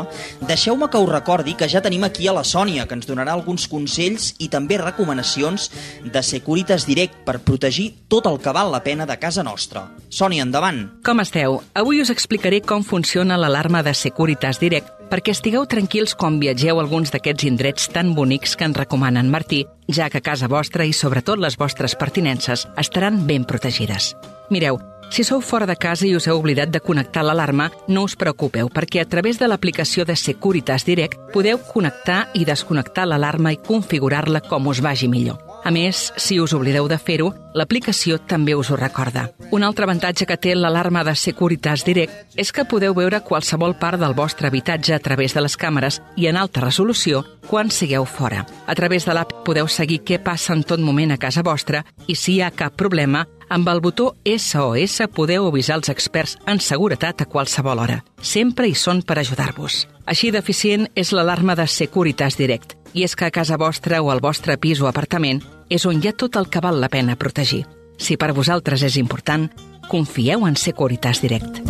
deixeu-me 0.50 0.88
que 0.90 0.98
us 0.98 1.12
recordi 1.12 1.54
que 1.54 1.68
ja 1.70 1.84
tenim 1.86 2.08
aquí 2.08 2.26
a 2.26 2.34
la 2.34 2.42
Sònia, 2.42 2.88
que 2.90 2.98
ens 2.98 3.06
donarà 3.06 3.38
alguns 3.38 3.68
consells 3.70 4.32
i 4.42 4.50
també 4.50 4.82
recomanacions 4.82 5.70
de 6.02 6.24
Securitas 6.26 6.90
Direct 6.90 7.22
per 7.22 7.38
protegir 7.38 7.92
tot 8.10 8.26
el 8.26 8.42
que 8.42 8.56
val 8.56 8.74
la 8.74 8.82
pena 8.82 9.06
de 9.06 9.20
casa 9.22 9.46
nostra. 9.46 9.92
Sònia, 10.10 10.42
endavant! 10.42 10.88
Com 11.06 11.22
esteu? 11.22 11.62
Avui 11.78 12.02
us 12.02 12.10
explicaré 12.10 12.66
com 12.66 12.82
funciona 12.82 13.38
l'alarma 13.38 13.86
de 13.86 13.94
Securitas 13.94 14.58
Direct 14.58 14.99
perquè 15.10 15.34
estigueu 15.34 15.66
tranquils 15.66 16.14
quan 16.16 16.40
viatgeu 16.40 16.78
a 16.80 16.84
alguns 16.86 17.12
d'aquests 17.12 17.48
indrets 17.50 17.90
tan 17.94 18.14
bonics 18.16 18.56
que 18.56 18.70
ens 18.70 18.78
recomana 18.78 19.20
en 19.20 19.32
Martí, 19.34 19.66
ja 19.88 20.10
que 20.10 20.22
casa 20.22 20.48
vostra 20.48 20.86
i 20.86 20.94
sobretot 20.94 21.42
les 21.42 21.58
vostres 21.58 21.98
pertinences 21.98 22.68
estaran 22.78 23.26
ben 23.28 23.44
protegides. 23.50 24.14
Mireu, 24.50 24.80
si 25.10 25.24
sou 25.26 25.42
fora 25.42 25.66
de 25.66 25.76
casa 25.76 26.06
i 26.06 26.14
us 26.16 26.28
heu 26.30 26.38
oblidat 26.38 26.70
de 26.70 26.82
connectar 26.86 27.24
l'alarma, 27.26 27.72
no 27.88 28.06
us 28.06 28.16
preocupeu, 28.16 28.70
perquè 28.70 29.02
a 29.02 29.10
través 29.10 29.42
de 29.42 29.50
l'aplicació 29.50 30.06
de 30.06 30.16
Securitas 30.16 30.86
Direct 30.86 31.18
podeu 31.34 31.58
connectar 31.74 32.28
i 32.38 32.46
desconnectar 32.46 33.10
l'alarma 33.10 33.54
i 33.54 33.58
configurar-la 33.58 34.46
com 34.46 34.70
us 34.70 34.86
vagi 34.86 35.10
millor. 35.10 35.49
A 35.64 35.72
més, 35.72 36.10
si 36.18 36.40
us 36.40 36.54
oblideu 36.56 36.88
de 36.88 36.98
fer-ho, 36.98 37.30
l'aplicació 37.54 38.18
també 38.20 38.56
us 38.56 38.70
ho 38.72 38.78
recorda. 38.80 39.28
Un 39.52 39.64
altre 39.64 39.86
avantatge 39.86 40.28
que 40.30 40.38
té 40.38 40.54
l'alarma 40.56 41.04
de 41.04 41.16
Securitas 41.18 41.84
Direct 41.86 42.38
és 42.40 42.52
que 42.56 42.68
podeu 42.70 42.96
veure 42.98 43.24
qualsevol 43.26 43.76
part 43.80 44.00
del 44.00 44.16
vostre 44.18 44.48
habitatge 44.48 44.96
a 44.96 45.02
través 45.04 45.36
de 45.36 45.44
les 45.44 45.58
càmeres 45.58 46.00
i 46.16 46.30
en 46.30 46.38
alta 46.38 46.64
resolució 46.64 47.24
quan 47.50 47.72
sigueu 47.74 48.06
fora. 48.06 48.46
A 48.68 48.76
través 48.76 49.06
de 49.06 49.18
l'app 49.18 49.34
podeu 49.46 49.68
seguir 49.68 50.04
què 50.06 50.22
passa 50.24 50.54
en 50.54 50.64
tot 50.64 50.80
moment 50.80 51.12
a 51.12 51.20
casa 51.22 51.44
vostra 51.44 51.84
i 52.08 52.16
si 52.16 52.38
hi 52.38 52.42
ha 52.42 52.54
cap 52.56 52.78
problema, 52.78 53.26
amb 53.50 53.68
el 53.70 53.82
botó 53.82 54.14
SOS 54.24 55.02
podeu 55.14 55.48
avisar 55.50 55.80
els 55.80 55.90
experts 55.90 56.38
en 56.46 56.62
seguretat 56.62 57.26
a 57.26 57.30
qualsevol 57.30 57.82
hora. 57.82 58.04
Sempre 58.22 58.70
hi 58.70 58.76
són 58.78 59.02
per 59.02 59.18
ajudar-vos. 59.18 59.88
Així 60.06 60.30
d'eficient 60.32 60.88
és 60.96 61.14
l'alarma 61.14 61.58
de 61.58 61.66
Securitas 61.68 62.38
Direct. 62.38 62.79
I 62.94 63.04
és 63.06 63.16
que 63.16 63.28
a 63.28 63.32
casa 63.32 63.58
vostra 63.62 64.02
o 64.02 64.10
al 64.10 64.22
vostre 64.22 64.58
pis 64.58 64.82
o 64.82 64.88
apartament 64.90 65.44
és 65.70 65.86
on 65.86 66.02
hi 66.02 66.10
ha 66.10 66.18
tot 66.18 66.40
el 66.40 66.50
que 66.50 66.62
val 66.64 66.82
la 66.82 66.90
pena 66.90 67.18
protegir. 67.20 67.66
Si 68.00 68.18
per 68.18 68.34
vosaltres 68.34 68.82
és 68.88 68.98
important, 68.98 69.50
confieu 69.90 70.48
en 70.48 70.58
Securitas 70.58 71.22
Direct. 71.22 71.62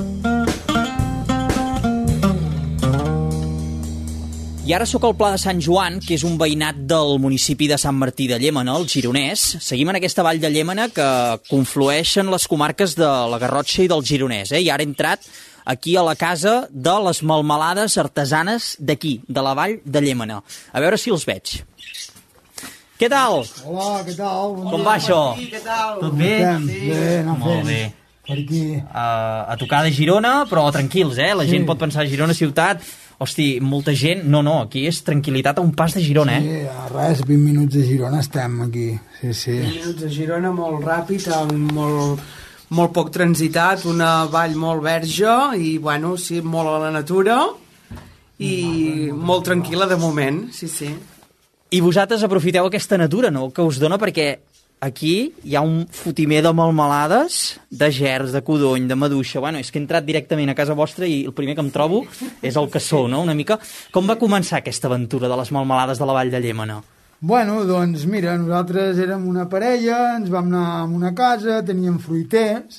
I 4.70 4.74
ara 4.78 4.86
sóc 4.86 5.02
al 5.02 5.16
Pla 5.18 5.32
de 5.34 5.40
Sant 5.42 5.58
Joan, 5.66 5.96
que 5.98 6.14
és 6.14 6.24
un 6.28 6.36
veïnat 6.38 6.78
del 6.86 7.16
municipi 7.18 7.66
de 7.66 7.78
Sant 7.82 7.96
Martí 7.98 8.28
de 8.30 8.38
Llémena, 8.38 8.76
el 8.78 8.86
Gironès. 8.86 9.56
Seguim 9.66 9.90
en 9.90 9.98
aquesta 9.98 10.22
vall 10.22 10.38
de 10.38 10.52
Llémena 10.54 10.86
que 10.94 11.08
conflueixen 11.50 12.30
les 12.30 12.46
comarques 12.46 12.94
de 12.94 13.10
la 13.32 13.40
Garrotxa 13.42 13.82
i 13.82 13.90
del 13.90 14.06
Gironès. 14.06 14.54
Eh? 14.54 14.62
I 14.62 14.70
ara 14.70 14.86
he 14.86 14.88
entrat 14.92 15.26
aquí 15.70 15.96
a 15.96 16.04
la 16.04 16.16
casa 16.18 16.68
de 16.72 16.96
les 17.06 17.22
malmelades 17.22 17.98
artesanes 18.02 18.72
d'aquí, 18.80 19.20
de 19.28 19.42
la 19.46 19.54
vall 19.54 19.78
de 19.86 20.02
Llémena. 20.02 20.42
A 20.74 20.82
veure 20.82 20.98
si 20.98 21.14
els 21.14 21.28
veig. 21.30 21.60
Què 23.00 23.08
tal? 23.08 23.46
Hola, 23.64 24.02
què 24.04 24.16
tal? 24.18 24.56
Bon 24.58 24.74
Com 24.74 24.82
va 24.84 24.98
això? 24.98 25.20
Tot 26.02 26.16
bé? 26.18 26.34
Estem? 26.42 26.66
Bé, 26.68 27.12
Molt 27.30 27.46
fent. 27.46 27.70
bé. 27.70 27.82
Per 28.30 28.36
aquí. 28.38 28.64
Uh, 28.78 29.54
a 29.54 29.56
tocar 29.58 29.84
de 29.86 29.94
Girona, 29.96 30.34
però 30.50 30.66
tranquils, 30.74 31.18
eh? 31.18 31.32
La 31.38 31.46
gent 31.50 31.64
pot 31.66 31.80
pensar 31.82 32.04
Girona 32.10 32.36
ciutat, 32.38 32.84
hosti, 33.18 33.48
molta 33.62 33.96
gent... 33.98 34.26
No, 34.30 34.44
no, 34.46 34.60
aquí 34.68 34.84
és 34.90 35.00
tranquil·litat 35.06 35.58
a 35.58 35.64
un 35.66 35.72
pas 35.78 35.96
de 35.96 36.04
Girona, 36.06 36.36
eh? 36.38 36.44
Sí, 36.44 36.60
a 36.70 36.90
res, 36.92 37.24
20 37.26 37.40
minuts 37.46 37.74
de 37.78 37.86
Girona 37.88 38.20
estem 38.26 38.60
aquí. 38.68 38.90
Sí, 39.22 39.34
sí. 39.34 39.58
minuts 39.64 40.06
a 40.06 40.12
Girona 40.14 40.52
molt 40.54 40.86
ràpid, 40.86 41.26
amb 41.40 41.74
molt, 41.74 42.22
molt 42.76 42.94
poc 42.94 43.10
transitat, 43.14 43.86
una 43.90 44.26
vall 44.30 44.56
molt 44.60 44.84
verge 44.86 45.32
i, 45.58 45.78
bueno, 45.82 46.16
sí, 46.18 46.42
molt 46.42 46.70
a 46.70 46.78
la 46.86 46.92
natura 46.94 47.42
i 48.40 49.10
molt 49.12 49.48
tranquil·la 49.50 49.88
de 49.90 49.98
moment, 50.00 50.46
sí, 50.56 50.70
sí. 50.72 50.94
I 51.70 51.82
vosaltres 51.86 52.24
aprofiteu 52.26 52.66
aquesta 52.70 52.98
natura, 52.98 53.30
no?, 53.34 53.50
que 53.54 53.66
us 53.66 53.82
dona 53.82 54.00
perquè 54.02 54.30
aquí 54.80 55.34
hi 55.44 55.58
ha 55.58 55.62
un 55.66 55.84
fotimer 55.92 56.40
de 56.46 56.54
malmelades, 56.56 57.60
de 57.70 57.90
gers, 57.92 58.32
de 58.32 58.42
codony, 58.46 58.88
de 58.88 58.96
maduixa... 58.96 59.42
Bueno, 59.44 59.60
és 59.60 59.70
que 59.70 59.78
he 59.78 59.84
entrat 59.84 60.08
directament 60.08 60.54
a 60.54 60.56
casa 60.58 60.78
vostra 60.78 61.10
i 61.10 61.26
el 61.28 61.36
primer 61.36 61.58
que 61.58 61.66
em 61.66 61.74
trobo 61.74 62.06
és 62.42 62.56
el 62.56 62.70
cassó, 62.72 63.08
no?, 63.12 63.22
una 63.26 63.36
mica. 63.36 63.60
Com 63.92 64.08
va 64.08 64.18
començar 64.22 64.62
aquesta 64.64 64.88
aventura 64.88 65.28
de 65.28 65.42
les 65.42 65.52
malmelades 65.52 66.00
de 66.00 66.08
la 66.08 66.16
Vall 66.16 66.32
de 66.32 66.42
Llémena? 66.42 66.80
Bueno, 67.22 67.66
doncs 67.68 68.06
mira, 68.08 68.38
nosaltres 68.40 68.96
érem 69.04 69.26
una 69.28 69.44
parella, 69.52 70.16
ens 70.16 70.30
vam 70.32 70.46
anar 70.48 70.68
a 70.78 70.84
una 70.88 71.10
casa, 71.12 71.58
teníem 71.68 71.98
fruiters 72.00 72.78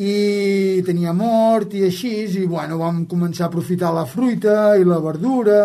i 0.00 0.80
teníem 0.86 1.20
hort 1.20 1.74
i 1.76 1.82
així, 1.90 2.14
i 2.24 2.46
bueno, 2.48 2.78
vam 2.80 3.02
començar 3.04 3.44
a 3.44 3.48
aprofitar 3.50 3.90
la 3.92 4.06
fruita 4.08 4.78
i 4.80 4.88
la 4.88 5.02
verdura 5.04 5.58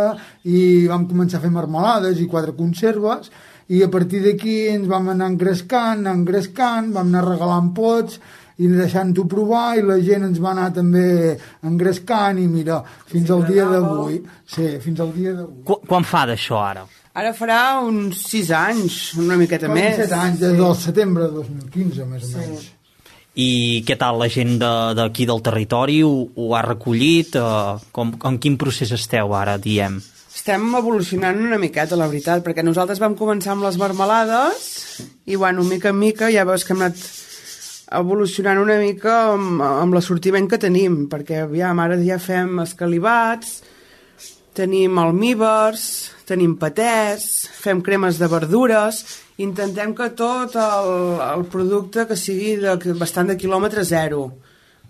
i 0.44 0.84
vam 0.92 1.08
començar 1.08 1.40
a 1.40 1.46
fer 1.46 1.54
marmelades 1.56 2.20
i 2.20 2.28
quatre 2.28 2.52
conserves 2.60 3.32
i 3.72 3.80
a 3.86 3.90
partir 3.94 4.20
d'aquí 4.28 4.58
ens 4.74 4.92
vam 4.92 5.08
anar 5.16 5.32
engrescant, 5.32 6.04
engrescant, 6.12 6.92
vam 6.92 7.08
anar 7.08 7.24
regalant 7.24 7.72
pots 7.72 8.20
i 8.60 8.68
deixant-ho 8.68 9.24
provar 9.32 9.78
i 9.80 9.84
la 9.88 9.96
gent 10.04 10.26
ens 10.28 10.40
va 10.44 10.52
anar 10.52 10.70
també 10.76 11.38
engrescant 11.64 12.40
i 12.42 12.48
mira, 12.52 12.82
fins 13.08 13.30
al 13.32 13.46
dia 13.48 13.66
d'avui 13.70 14.20
sí, 14.46 14.66
fins 14.84 15.00
al 15.00 15.14
dia 15.16 15.34
d'avui 15.38 15.64
Qu 15.68 15.80
quan 15.88 16.04
fa 16.08 16.26
d'això, 16.28 16.60
ara? 16.72 16.84
Ara 17.20 17.32
farà 17.36 17.60
uns 17.84 18.20
6 18.30 18.52
anys, 18.56 18.98
una 19.20 19.36
miqueta 19.40 19.68
Fa 19.68 19.74
més. 19.76 19.96
7 19.98 20.14
anys, 20.16 20.40
des 20.44 20.54
del 20.60 20.76
setembre 20.78 21.26
de 21.28 21.40
2015, 21.40 22.06
més 22.12 22.28
o 22.28 22.38
menys. 22.38 22.68
I 23.40 23.50
què 23.88 23.96
tal 24.00 24.18
la 24.20 24.28
gent 24.32 24.58
de- 24.62 24.94
d'aquí 24.98 25.26
de, 25.26 25.32
del 25.32 25.42
territori 25.46 26.02
ho, 26.04 26.12
ho 26.36 26.54
ha 26.56 26.62
recollit? 26.66 27.36
Uh, 27.40 27.80
com, 27.96 28.14
en 28.28 28.38
quin 28.40 28.58
procés 28.60 28.92
esteu 28.96 29.34
ara, 29.36 29.58
diem? 29.58 30.00
Estem 30.36 30.68
evolucionant 30.80 31.40
una 31.44 31.58
miqueta, 31.60 31.98
la 32.00 32.08
veritat, 32.08 32.44
perquè 32.46 32.64
nosaltres 32.64 33.00
vam 33.02 33.16
començar 33.20 33.54
amb 33.56 33.66
les 33.68 33.78
marmelades 33.82 34.70
i, 35.26 35.36
bueno, 35.36 35.64
mica 35.68 35.90
en 35.92 36.00
mica 36.00 36.30
ja 36.32 36.46
veus 36.48 36.64
que 36.64 36.74
hem 36.76 36.86
anat 36.86 37.00
evolucionant 37.98 38.62
una 38.62 38.78
mica 38.82 39.16
amb, 39.34 39.62
amb 39.66 39.96
l'assortiment 39.98 40.48
que 40.50 40.60
tenim, 40.62 41.08
perquè, 41.10 41.44
aviam, 41.46 41.82
ara 41.82 41.98
ja 42.04 42.20
fem 42.22 42.60
escalivats, 42.64 43.60
tenim 44.58 44.98
almíbers, 45.02 45.84
tenim 46.30 46.56
patès, 46.60 47.48
fem 47.62 47.82
cremes 47.86 48.20
de 48.22 48.30
verdures, 48.30 49.02
intentem 49.42 49.96
que 49.98 50.10
tot 50.20 50.58
el, 50.60 50.90
el 51.26 51.46
producte 51.50 52.06
que 52.10 52.18
sigui 52.20 52.58
de, 52.62 52.76
bastant 53.00 53.32
de 53.32 53.38
quilòmetre 53.40 53.86
zero. 53.88 54.28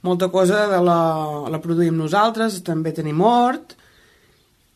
Molta 0.04 0.30
cosa 0.32 0.66
de 0.72 0.80
la, 0.84 1.02
la 1.52 1.60
produïm 1.64 1.98
nosaltres, 2.00 2.62
també 2.66 2.96
tenim 2.96 3.22
hort, 3.22 3.76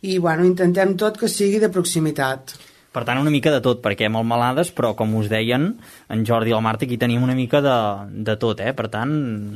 i 0.03 0.17
bueno, 0.19 0.43
intentem 0.43 0.97
tot 0.99 1.17
que 1.19 1.31
sigui 1.31 1.61
de 1.63 1.71
proximitat. 1.71 2.55
Per 2.93 3.01
tant, 3.07 3.17
una 3.17 3.31
mica 3.33 3.49
de 3.49 3.57
tot, 3.65 3.79
perquè 3.81 4.05
malmelades, 4.13 4.69
però 4.77 4.91
com 4.95 5.15
us 5.17 5.25
deien, 5.31 5.63
en 6.13 6.21
Jordi 6.27 6.51
i 6.51 6.53
el 6.53 6.61
Marta, 6.61 6.85
aquí 6.85 6.99
tenim 7.01 7.23
una 7.25 7.33
mica 7.33 7.57
de, 7.65 7.73
de 8.29 8.35
tot, 8.37 8.59
eh? 8.61 8.69
Per 8.77 8.85
tant, 8.93 9.09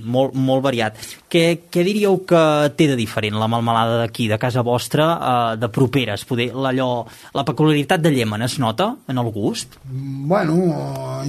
molt, 0.04 0.34
molt 0.34 0.64
variat. 0.66 0.98
Què, 1.30 1.44
què 1.70 1.84
diríeu 1.86 2.18
que 2.26 2.42
té 2.80 2.88
de 2.90 2.98
diferent 2.98 3.38
la 3.38 3.48
malmelada 3.52 4.00
d'aquí, 4.02 4.26
de 4.32 4.40
casa 4.42 4.64
vostra, 4.66 5.08
eh, 5.14 5.56
de 5.62 5.70
properes? 5.70 6.26
Poder, 6.26 6.50
allò, 6.58 7.06
la 7.38 7.46
peculiaritat 7.46 8.02
de 8.02 8.12
Llémena 8.18 8.50
es 8.50 8.58
nota 8.60 8.96
en 9.08 9.22
el 9.22 9.30
gust? 9.32 9.78
Bueno, 9.86 10.58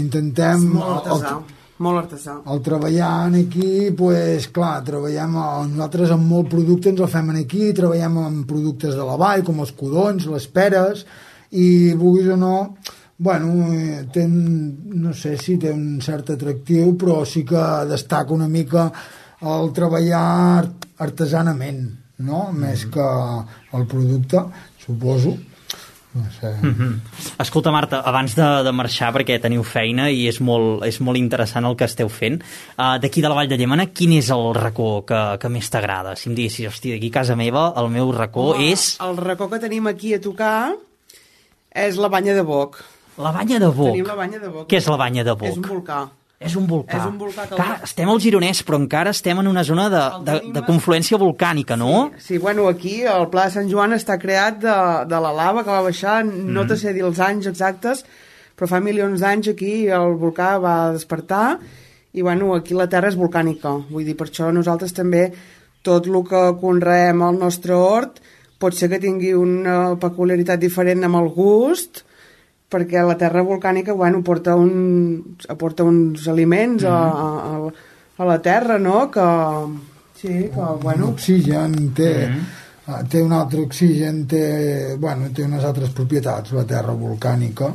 intentem... 0.00 0.65
Molt 0.75 1.07
artesà. 1.07 1.37
El, 1.38 1.55
Molt 1.79 2.00
artesà. 2.00 2.33
el 2.50 2.59
treballar 2.67 3.11
aquí, 3.38 3.91
pues, 3.95 4.49
clar, 4.50 4.81
treballem, 4.83 5.37
a- 5.38 5.62
nosaltres 5.69 6.11
amb 6.11 6.27
molt 6.27 6.49
producte 6.50 6.91
ens 6.91 7.05
el 7.05 7.12
fem 7.12 7.29
aquí, 7.38 7.69
treballem 7.77 8.17
amb 8.25 8.49
productes 8.50 8.97
de 8.99 9.05
la 9.07 9.15
vall, 9.21 9.45
com 9.47 9.61
els 9.62 9.71
codons, 9.79 10.27
les 10.33 10.49
peres, 10.50 11.05
i 11.50 11.95
vulguis 11.95 12.28
o 12.28 12.37
no, 12.37 12.76
bueno, 13.19 13.73
eh, 13.73 14.07
té, 14.12 14.26
no 14.28 15.12
sé 15.12 15.37
si 15.38 15.57
té 15.59 15.73
un 15.75 15.99
cert 16.00 16.31
atractiu, 16.37 16.95
però 16.99 17.25
sí 17.26 17.45
que 17.45 17.62
destaca 17.90 18.35
una 18.35 18.49
mica 18.49 18.93
el 19.43 19.73
treballar 19.75 20.23
art- 20.59 20.87
artesanament, 20.99 21.85
no? 22.19 22.49
Més 22.52 22.87
que 22.90 23.05
el 23.75 23.87
producte, 23.87 24.43
suposo. 24.85 25.37
No 26.14 26.25
sé. 26.40 26.49
Mm 26.62 26.75
-hmm. 26.75 27.00
Escolta, 27.38 27.71
Marta, 27.71 28.00
abans 28.00 28.35
de, 28.35 28.62
de 28.64 28.73
marxar, 28.73 29.12
perquè 29.12 29.40
teniu 29.40 29.62
feina 29.62 30.11
i 30.11 30.26
és 30.26 30.40
molt, 30.40 30.85
és 30.85 31.00
molt 31.00 31.19
interessant 31.19 31.64
el 31.67 31.76
que 31.76 31.85
esteu 31.85 32.09
fent, 32.09 32.43
uh, 32.78 32.99
d'aquí 32.99 33.21
de 33.21 33.28
la 33.28 33.35
Vall 33.35 33.49
de 33.49 33.57
Llémena, 33.57 33.87
quin 33.87 34.12
és 34.12 34.31
el 34.31 34.55
racó 34.55 35.05
que, 35.05 35.38
que 35.38 35.49
més 35.49 35.71
t'agrada? 35.71 36.17
Si 36.17 36.28
em 36.28 36.35
diguessis, 36.35 36.67
hòstia, 36.67 36.95
d'aquí 36.95 37.11
casa 37.11 37.37
meva, 37.37 37.73
el 37.76 37.90
meu 37.90 38.11
racó 38.12 38.55
Home, 38.55 38.73
és 38.73 38.97
El 39.00 39.17
racó 39.17 39.49
que 39.50 39.59
tenim 39.59 39.87
aquí 39.87 40.14
a 40.14 40.21
tocar 40.21 40.73
és 41.87 41.97
la 41.97 42.08
banya 42.08 42.35
de 42.35 42.42
Boc. 42.42 42.78
la 43.18 43.32
banya 43.32 43.58
de 43.58 43.66
Boc. 43.66 43.90
Tenim 43.92 44.06
la 44.06 44.14
banya 44.14 44.38
de 44.38 44.49
Boc. 44.49 44.68
Què 44.70 44.76
és 44.78 44.87
la 44.87 44.97
banya 44.97 45.25
de 45.25 45.30
És 45.42 45.56
un 45.56 45.62
Boc? 45.62 45.70
volcà. 45.73 46.08
És 46.40 46.54
un 46.54 46.68
volcà. 46.68 46.99
És 46.99 47.04
un 47.04 47.18
volcà 47.18 47.49
que- 47.49 47.56
Clar, 47.56 47.80
estem 47.82 48.08
al 48.08 48.20
Gironès, 48.20 48.61
però 48.64 48.76
encara 48.78 49.11
estem 49.11 49.38
en 49.40 49.49
una 49.49 49.64
zona 49.64 49.88
de, 49.90 50.02
de, 50.30 50.52
de 50.52 50.62
confluència 50.62 51.18
volcànica, 51.18 51.76
no? 51.76 52.12
Sí, 52.18 52.38
bueno, 52.38 52.68
aquí 52.68 53.02
el 53.02 53.26
Pla 53.28 53.47
de 53.47 53.50
Sant 53.50 53.68
Joan 53.68 53.92
està 53.92 54.18
creat 54.20 54.61
de, 54.62 54.76
de 55.11 55.20
la 55.20 55.32
lava 55.32 55.64
que 55.64 55.70
va 55.70 55.82
baixar, 55.82 56.25
no 56.25 56.62
Mhm. 56.62 56.68
te 56.68 56.76
sé 56.76 56.92
dir 56.92 57.02
els 57.02 57.18
anys 57.18 57.47
exactes, 57.49 58.04
però 58.56 58.68
fa 58.68 58.78
milions 58.80 59.18
d'anys 59.20 59.49
aquí 59.49 59.88
el 59.88 60.14
volcà 60.14 60.61
va 60.62 60.92
despertar 60.92 61.58
i 62.12 62.23
bueno, 62.23 62.54
aquí 62.54 62.73
la 62.75 62.88
terra 62.88 63.08
és 63.08 63.16
volcànica, 63.18 63.75
vull 63.90 64.04
dir, 64.04 64.16
per 64.16 64.28
això 64.28 64.52
nosaltres 64.52 64.92
també 64.94 65.32
tot 65.82 66.06
el 66.06 66.23
que 66.23 66.54
conreem 66.61 67.20
al 67.23 67.37
nostre 67.38 67.75
hort 67.75 68.20
pot 68.59 68.75
ser 68.75 68.88
que 68.93 69.00
tingui 69.03 69.33
una 69.38 69.97
peculiaritat 70.00 70.61
diferent 70.61 71.07
amb 71.07 71.21
el 71.21 71.29
gust, 71.35 72.03
perquè 72.69 73.03
la 73.07 73.17
terra 73.17 73.45
volcànica 73.47 73.95
bueno, 73.97 74.23
porta, 74.27 74.57
un, 74.59 75.37
aporta 75.49 75.87
uns 75.88 76.27
aliments 76.29 76.85
a, 76.85 76.97
a, 77.09 77.73
a 78.19 78.29
la 78.29 78.38
terra, 78.43 78.79
no?, 78.79 79.07
que... 79.11 79.29
Sí, 80.19 80.33
que, 80.50 80.73
bueno, 80.83 81.12
Oxigen 81.15 81.77
té... 81.95 82.12
ah, 82.88 83.05
té 83.05 83.21
un 83.23 83.33
altre 83.37 83.61
oxigen, 83.62 84.25
té, 84.27 84.43
bueno, 84.99 85.29
té 85.35 85.45
unes 85.47 85.65
altres 85.69 85.93
propietats, 85.95 86.55
la 86.57 86.65
terra 86.67 86.95
volcànica. 86.97 87.71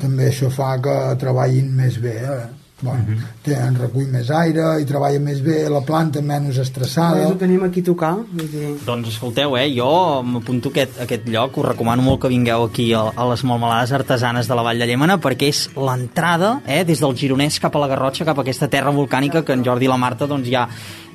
També 0.00 0.30
això 0.30 0.50
fa 0.50 0.74
que 0.82 0.94
treballin 1.20 1.70
més 1.76 2.00
bé. 2.02 2.16
Eh? 2.24 2.63
Bueno, 2.84 3.16
té, 3.44 3.54
en 3.56 3.78
recull 3.80 4.10
més 4.12 4.28
aire 4.34 4.74
i 4.82 4.84
treballa 4.88 5.20
més 5.22 5.40
bé, 5.44 5.62
la 5.72 5.80
planta 5.86 6.20
menys 6.24 6.58
estressada. 6.60 7.22
Res, 7.22 7.32
ho 7.32 7.38
tenim 7.40 7.62
aquí 7.64 7.80
a 7.80 7.86
tocar, 7.86 8.12
vull 8.28 8.50
dir... 8.52 8.74
Doncs 8.84 9.14
escolteu, 9.14 9.56
eh, 9.56 9.70
jo 9.72 9.88
m'apunto 10.28 10.68
a 10.68 10.74
aquest, 10.74 10.98
aquest 11.06 11.30
lloc, 11.32 11.56
us 11.62 11.68
recomano 11.70 12.04
molt 12.04 12.20
que 12.24 12.32
vingueu 12.32 12.66
aquí 12.68 12.90
a, 12.92 13.06
a 13.08 13.28
les 13.30 13.44
malmelades 13.48 13.94
artesanes 13.96 14.50
de 14.50 14.58
la 14.58 14.66
Vall 14.66 14.84
de 14.84 14.90
Llémena 14.90 15.16
perquè 15.22 15.48
és 15.52 15.64
l'entrada 15.78 16.58
eh, 16.66 16.82
des 16.84 17.00
del 17.00 17.16
Gironès 17.16 17.56
cap 17.62 17.74
a 17.74 17.82
la 17.82 17.88
Garrotxa, 17.94 18.28
cap 18.28 18.38
a 18.38 18.44
aquesta 18.44 18.68
terra 18.68 18.92
volcànica 18.92 19.44
que 19.46 19.56
en 19.56 19.64
Jordi 19.64 19.88
i 19.88 19.92
la 19.92 20.00
Marta 20.00 20.28
doncs, 20.28 20.50
ja, 20.52 20.66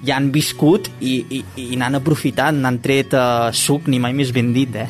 ja 0.06 0.18
han 0.18 0.32
viscut 0.34 0.90
i, 1.00 1.20
i, 1.30 1.44
i 1.70 1.78
n'han 1.78 2.02
aprofitat, 2.02 2.58
n'han 2.58 2.82
tret 2.82 3.14
eh, 3.14 3.54
suc, 3.54 3.88
ni 3.94 4.02
mai 4.02 4.18
més 4.18 4.34
ben 4.34 4.50
dit. 4.58 4.74
Eh? 4.74 4.90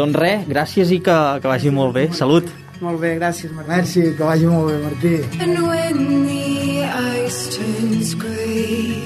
doncs 0.00 0.16
res, 0.16 0.48
gràcies 0.48 0.96
i 0.96 1.02
que, 1.04 1.20
que 1.44 1.56
vagi 1.56 1.74
molt 1.74 1.98
bé. 2.00 2.08
Salut! 2.16 2.61
Molt 2.82 2.98
bé, 2.98 3.14
gràcies, 3.14 3.52
Martí. 3.54 3.70
Merci, 3.70 4.00
que 4.18 4.24
vagi 4.26 4.46
molt 4.50 4.72
bé, 4.72 4.78
Martí. 4.82 5.14
And 5.38 5.54
when 5.62 6.26
the 6.26 6.82
ice 7.22 7.54
turns 7.54 8.16
gray, 8.18 8.98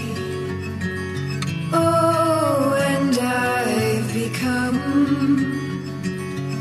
oh, 1.76 2.72
and 2.88 3.12
I've 3.20 4.08
become, 4.16 4.80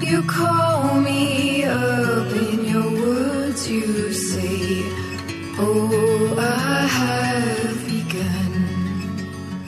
you 0.03 0.21
call 0.27 0.99
me 0.99 1.63
up 1.63 2.35
in 2.35 2.67
your 2.67 2.91
words, 2.91 3.63
you 3.69 4.11
say, 4.11 4.83
oh, 5.57 6.35
I 6.35 6.83
have 6.99 7.79
begun. 7.87 8.67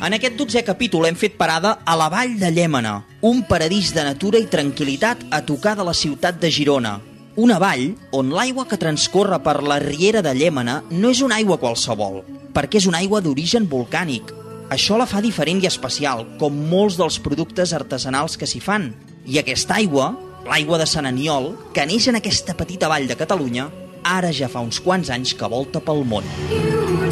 En 0.03 0.19
aquest 0.19 0.35
dotzè 0.35 0.67
capítol 0.67 1.07
hem 1.07 1.15
fet 1.15 1.39
parada 1.39 1.79
a 1.85 1.95
la 1.95 2.11
Vall 2.11 2.35
de 2.43 2.51
Llémena, 2.51 3.05
un 3.21 3.47
paradís 3.47 3.95
de 3.95 4.03
natura 4.03 4.35
i 4.35 4.51
tranquil·litat 4.51 5.29
a 5.31 5.45
tocar 5.47 5.79
de 5.79 5.87
la 5.87 5.95
ciutat 5.95 6.43
de 6.43 6.51
Girona. 6.51 6.99
Una 7.37 7.59
vall 7.61 7.91
on 8.17 8.31
l'aigua 8.33 8.63
que 8.65 8.79
transcorre 8.81 9.37
per 9.45 9.59
la 9.61 9.75
riera 9.77 10.23
de 10.25 10.31
Llémena 10.33 10.79
no 10.89 11.11
és 11.13 11.19
una 11.21 11.35
aigua 11.37 11.59
qualsevol, 11.61 12.23
perquè 12.55 12.79
és 12.79 12.87
una 12.89 12.97
aigua 12.97 13.19
d'origen 13.21 13.67
volcànic. 13.69 14.31
Això 14.73 14.97
la 14.97 15.05
fa 15.05 15.21
diferent 15.21 15.61
i 15.61 15.69
especial, 15.69 16.25
com 16.41 16.57
molts 16.71 16.97
dels 16.97 17.19
productes 17.21 17.75
artesanals 17.77 18.39
que 18.41 18.49
s'hi 18.49 18.57
fan. 18.57 18.89
I 19.29 19.37
aquesta 19.37 19.77
aigua, 19.77 20.15
l'aigua 20.49 20.81
de 20.81 20.87
Sant 20.89 21.05
Aniol, 21.05 21.51
que 21.77 21.85
neix 21.85 22.09
en 22.09 22.17
aquesta 22.17 22.57
petita 22.57 22.89
vall 22.89 23.05
de 23.05 23.19
Catalunya, 23.21 23.69
ara 24.01 24.33
ja 24.33 24.49
fa 24.49 24.65
uns 24.65 24.81
quants 24.81 25.13
anys 25.13 25.37
que 25.37 25.53
volta 25.53 25.77
pel 25.77 26.01
món. 26.09 26.25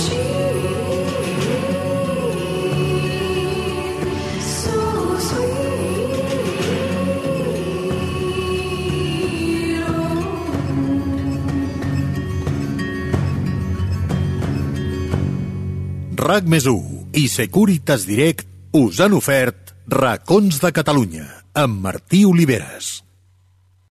So 0.01 0.44
RAC 16.25 16.47
més 16.49 16.65
i 17.13 17.27
Securitas 17.29 18.07
Direct 18.09 18.47
us 18.73 18.97
han 19.03 19.13
ofert 19.13 19.75
Racons 19.93 20.57
de 20.63 20.71
Catalunya 20.73 21.27
amb 21.53 21.83
Martí 21.85 22.23
Oliveres. 22.25 23.04